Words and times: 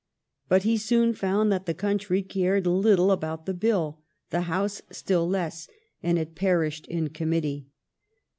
But 0.49 0.63
he 0.63 0.77
soon 0.77 1.13
found 1.13 1.51
that 1.51 1.67
the 1.67 1.75
country 1.75 2.23
cared 2.23 2.65
little 2.65 3.11
about 3.11 3.45
the 3.45 3.53
Bill, 3.53 3.99
the 4.31 4.41
House 4.49 4.81
still 4.89 5.29
less, 5.29 5.67
and 6.01 6.17
it 6.17 6.33
perished 6.33 6.87
in 6.87 7.09
Committee. 7.09 7.67